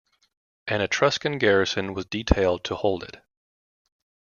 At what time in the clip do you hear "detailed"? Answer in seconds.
2.07-2.63